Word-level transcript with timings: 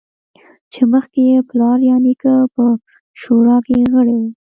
چې 0.71 0.81
مخکې 0.93 1.21
یې 1.31 1.39
پلار 1.49 1.77
یا 1.89 1.95
نیکه 2.05 2.33
په 2.53 2.63
شورا 3.21 3.57
کې 3.65 3.77
غړی 3.93 4.15
و 4.21 4.23